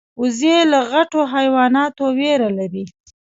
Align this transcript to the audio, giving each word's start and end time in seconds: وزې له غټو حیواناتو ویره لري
وزې 0.21 0.57
له 0.71 0.79
غټو 0.91 1.21
حیواناتو 1.33 2.03
ویره 2.17 2.49
لري 2.57 2.85